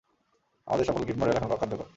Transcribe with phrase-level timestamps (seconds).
[0.67, 1.87] আমাদের সকল grid model এখন অকার্যকর।